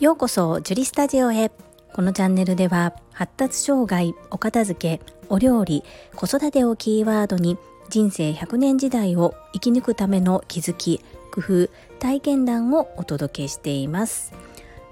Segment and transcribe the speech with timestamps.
[0.00, 1.50] ようこそジュリスタジオへ。
[1.92, 5.82] このチャンネルでは発達障害お片付けお料理
[6.14, 11.00] 子育てをキーワードに人生100年時代を生き抜くための気づき
[11.32, 11.68] 工夫
[11.98, 14.32] 体験談をお届けしています。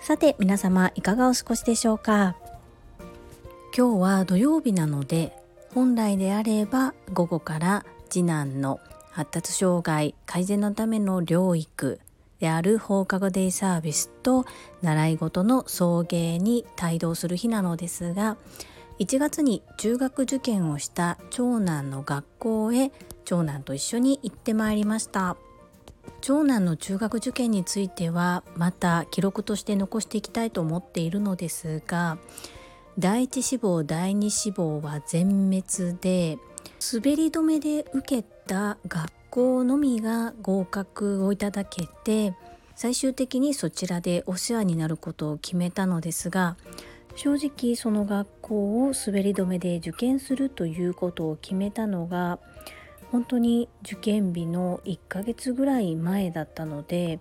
[0.00, 2.36] さて皆様いかがお過ごしでしょうか？
[3.76, 5.36] 今日は土曜日なので
[5.74, 8.78] 本来であれば午後から次男の
[9.10, 11.98] 発達障害改善のための療育
[12.42, 14.44] である放課後デイサービスと
[14.82, 18.36] 習い事の送迎に帯同する日なのですが
[18.98, 22.90] 1月に中学受験をした長男の学校へ
[23.24, 25.36] 長男と一緒に行ってまいりました。
[26.20, 32.18] 長男の中学受験についてはまた記録として残していきたいと思っているのですが
[32.98, 36.38] 第一志望第二志望は全滅で
[36.92, 42.34] 滑り止めで受けた学校のみが合格をいただけて
[42.76, 46.58] 最終的にそちらでお世話になることを決めたのですが
[47.16, 52.40] 正直その学校を滑り止めで受験するということを決めたのが
[53.10, 57.18] 本当に受験日の1ヶ月ぐらい前だったので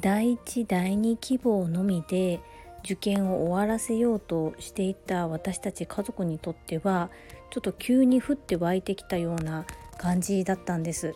[0.00, 2.40] 第一第二希望のみで
[2.82, 7.10] 受験を終わらせようとしていた私たち家族にとっては
[7.50, 9.66] ちょっと急に降って湧いてきたような
[9.98, 11.14] 感じだったんです。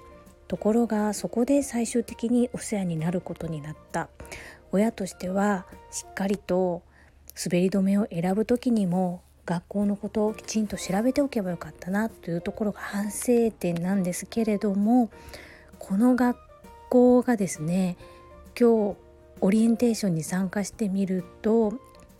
[0.50, 4.08] ところがそこで最終的にお世話になることになった。
[4.72, 6.82] 親としてはしっかりと
[7.40, 15.10] 滑り止めを選ぶ時にも学校のことをきちんと調べておけばよかったなというところが反省点なんですけれども
[15.78, 16.36] この学
[16.88, 17.96] 校がですね
[18.58, 18.96] 今日
[19.40, 21.74] オリエンテーションに参加してみると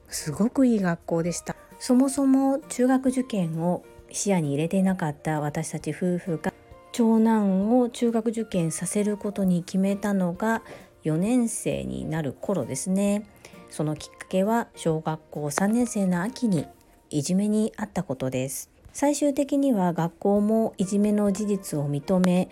[0.07, 1.57] すごくいい学校でした。
[1.81, 6.53] そもそも中学受験を視野に入れていなかった私たち夫婦が
[6.93, 10.63] 長男を中学受験させることに決めたのが
[11.05, 13.25] 4年生になる頃ですね。
[13.71, 16.67] そのきっかけは小学校3年生の秋に
[17.11, 18.71] いじめにあったことです。
[18.93, 22.51] 最終的には学校もいじめの事実を認め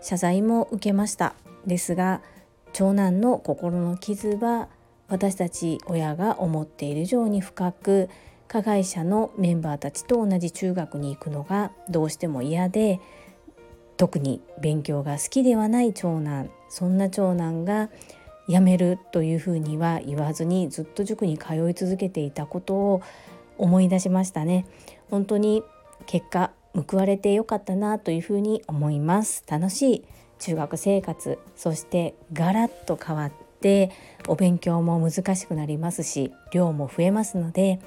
[0.00, 1.34] 謝罪も受けました。
[1.66, 2.22] ですが
[2.72, 4.68] 長男の心の傷は
[5.08, 8.08] 私たち親が思っている以上に深く
[8.46, 13.00] 加害者のメンバーたちと同じ中学に行くのがどうしても嫌で
[14.00, 17.90] 特に勉強が好きではない長男そんな長男が
[18.48, 23.02] 辞めるというふうには言わずにずっと塾に通い続けていたことを
[23.58, 24.64] 思い出しましたね。
[25.10, 25.62] 本当に
[26.06, 29.44] 結果報われてよかったなというふうに思います。
[29.46, 30.04] 楽しい
[30.38, 33.90] 中学生活そしてガラッと変わって
[34.28, 37.80] お勉強も難しくなりますし量も増えますので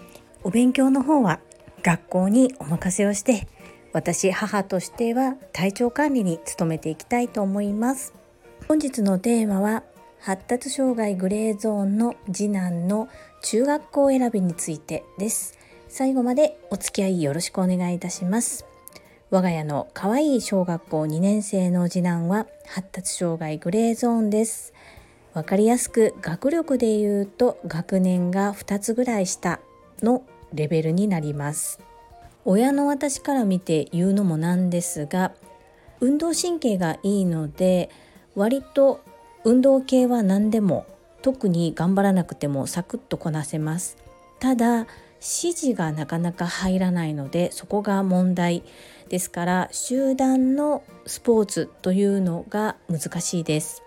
[0.43, 1.39] お勉強の方は
[1.81, 3.47] 学校にお任せをして
[3.93, 8.13] 私母としては体調管理に努めていきたいと思います。
[8.67, 9.83] 本日のテーマは
[10.19, 13.07] 発達障害グレーゾーンの次男の
[13.43, 15.57] 中学校選びについてです。
[15.89, 18.65] 最後までお付き合いよろしくお願いいたします。
[19.29, 24.73] 我が家の可愛い小学校2年生の次男は発達障害グレーゾーンです。
[25.33, 29.59] わかりやすく学力で言うと学年が2つぐらい下
[30.01, 30.23] の
[30.53, 31.79] レベルになります。
[32.45, 35.31] 親の私から見て言うのもなんですが
[35.99, 37.89] 運動神経がいいので
[38.35, 39.01] 割と
[39.45, 40.85] 運動系は何でも
[41.21, 43.97] 特に頑張らなくてもサクッとこなせます。
[44.39, 44.79] ただ
[45.23, 48.63] 指示がなかなか入らないのでそこが問題
[49.07, 53.83] ですから集団のスポーツというのが難しいです。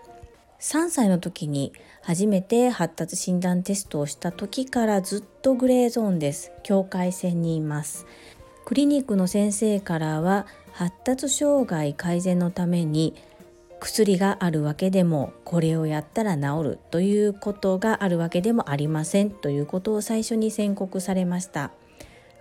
[0.59, 6.51] 3歳の時に初めて発達診断テストをした時からずっとグレーゾーンです。
[6.63, 8.07] 境界線にいます。
[8.67, 13.15] クリニックの先生からは発達障害改善のために
[13.79, 21.71] 薬があるわけでもこれをやったら治るということがあるわけでもありませんということを最初に宣告されました。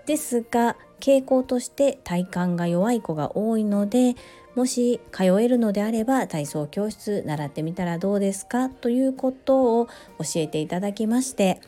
[0.07, 4.17] ですが傾向として体幹が弱い子が多いので
[4.57, 9.87] もし通えるのであれば体操教室習ってみたらどうですかということを
[10.19, 11.61] 教えていただきまして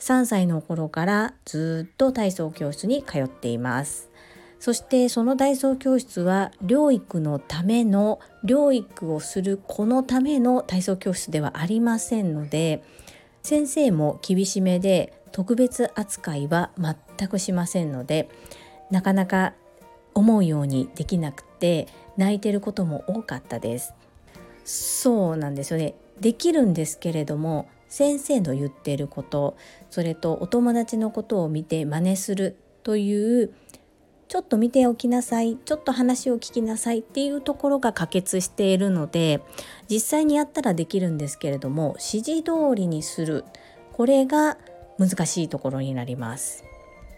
[0.00, 4.10] 3歳の頃からずっと体操教室に通っています。
[4.58, 12.82] そしてその体操教室は療育のための療育をする子のための体操教室ではありませんので
[13.42, 18.30] 先生も厳しめで特別扱いは全くしませんので
[18.90, 19.52] なかなか
[20.14, 23.94] 思うようにできなくて泣いてることも多かったです。
[24.64, 25.94] そうなんですよね。
[26.20, 29.56] できるんですけれども先生の言ってること
[29.90, 33.52] それとお友達のことを見て真似するという
[34.28, 39.40] ちょっと見ておきなさいちょっと話を聞きなさいっていうところが可決しているので
[39.88, 43.44] 実際にやったらできるんですけれども指示通りにする
[43.92, 44.58] これが
[44.98, 46.64] 難しいところになります。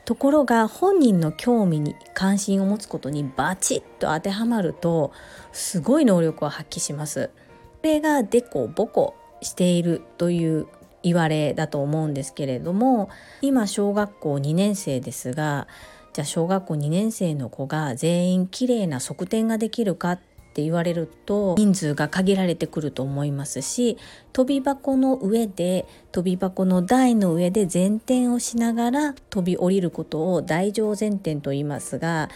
[0.05, 5.12] ところが本人の興味に関心を持つことにバチッと当てはまると
[5.53, 7.29] すごい能力を発揮します。
[7.29, 10.67] これがデコボコしているという
[11.02, 13.08] 言われだと思うんですけれども
[13.40, 15.69] 今小学校2年生ですが
[16.12, 20.20] じゃあ小学校2年生の子が全員きれいな側転ができるかっ
[20.55, 23.96] て言われると人数が限られてくると思いますし
[24.32, 32.29] 跳び箱の上で跳び箱の台の上で前転をしながら飛び降りることを大乗前転と言いますが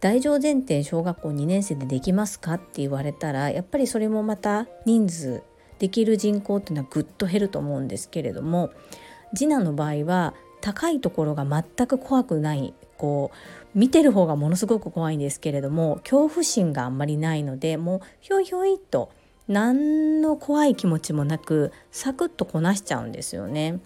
[0.00, 5.42] 大乗前転小学校2年生でできますかって言われたらやっぱりそれもまた人数
[5.78, 8.70] できる人口っていうのはぐっと減ると思うんですけれども
[9.34, 19.10] 次男の場合は高いところが全く怖くないこう見てる方がものすごく怖いんですけれども恐怖心があんまりないのでもうひょいひょいっと
[19.46, 23.80] 何の怖い気持ちもなくサクッとこなしちゃうんですよね。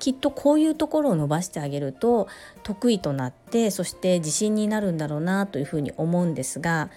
[0.00, 2.26] きっとこういうところを伸ばしてあげると
[2.62, 6.88] 得意となってそして自信になるんだろうなというふうに思うんですが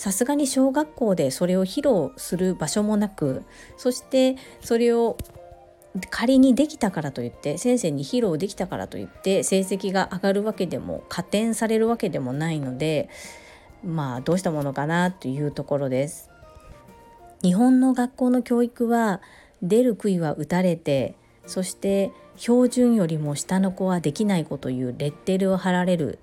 [0.00, 3.44] さすがに小学校でそれを披露する場所もなく
[3.76, 5.18] そしてそれを
[6.08, 13.10] 仮にできたからといって先生に披露できたからといって成績が上がるわけでも加点されるわけでもないので
[13.84, 16.30] まあどうしたものかなというところです。
[17.42, 19.20] 日本の学校の教育は
[19.60, 21.14] 出る杭は打たれて
[21.44, 26.18] そして標準よりも下の子はできない子というレッテルを貼られる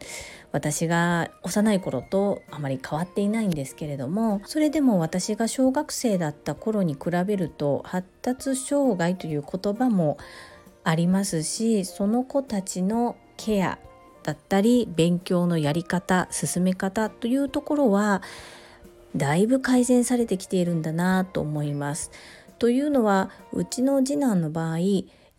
[0.51, 10.17] 私が幼い頃とあまり変わっていないんですけれどもそれでも私が小学生だった頃に比べると発達障害という言葉も
[10.83, 13.77] ありますしその子たちのケア
[14.23, 18.23] だったり勉強のやり方進め方というところは
[19.15, 22.11] だいぶ改善されてきているんだなと思います。
[22.59, 24.77] というのはうちの次男の場合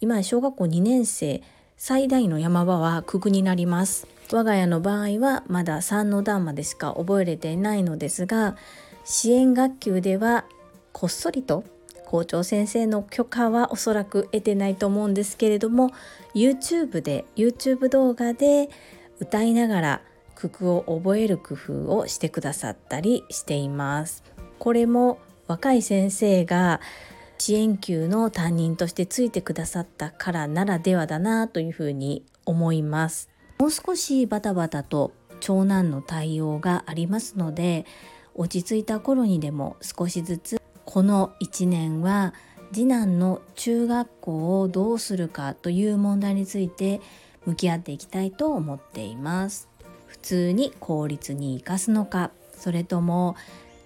[0.01, 1.43] 今小学校2年生
[1.77, 8.57] 最大の山場は九九になります我が家の場合はまだ3の段までしか覚えれていないのですが
[9.05, 10.45] 支援学級では
[10.93, 11.65] こっそりと
[12.07, 15.91] 校長先生の許可はおそらく得てないと思うんですけれども
[16.35, 18.71] YouTube で YouTube 動画で
[19.19, 20.03] 歌いながら
[20.37, 24.23] 九九を覚える工夫をしてくださったりしています。
[24.61, 25.19] これも
[25.49, 26.81] 若い先生が
[27.39, 33.31] 支援級の担任としてついてくださったからならではだなというふうに思います。
[33.59, 37.87] もう少しバタバタと長男の対応がありますので
[38.35, 42.35] 落ち着いた頃にでも少しずつこの1年は
[42.73, 47.01] 次男の中学校をどうするかという問題について
[47.47, 49.69] 向き合っていきたいと思っています。
[50.07, 53.37] 普通に公立に生かすのかそれとも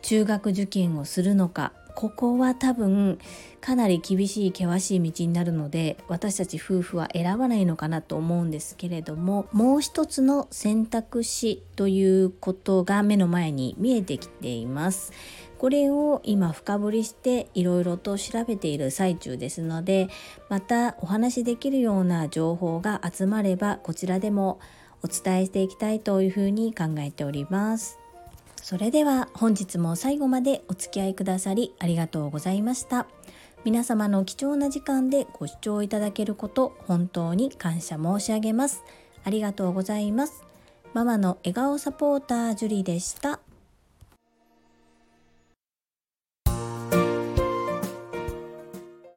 [0.02, 3.18] 中学受験をするのかここは多分
[3.60, 15.12] かなり厳しい険しい道になるので私たち夫婦は選ばないのかなと思うんですけれどももう一つの選択肢ということが目の前に見えてきています。
[15.58, 20.08] これを今深掘りしていろいろと調べている最中ですので
[20.48, 24.58] またお話しできるような情報が集まればこちらでも
[25.04, 28.01] お伝えしていきたいというふうに考えております。
[28.62, 33.08] それでは本日も最後までお付き合いくださりありがとうございました。
[33.64, 38.84] 皆様の貴重な時間でご視聴いただけること本当に感謝申し上げます。
[39.24, 40.44] ありがとうございます。
[40.94, 43.40] ママの笑顔サポータージュリでした。